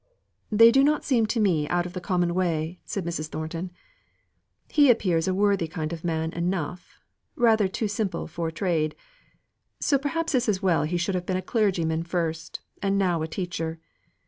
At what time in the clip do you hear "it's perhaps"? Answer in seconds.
9.97-10.33